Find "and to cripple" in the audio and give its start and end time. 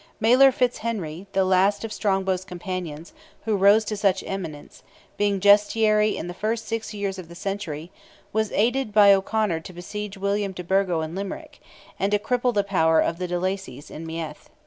11.99-12.51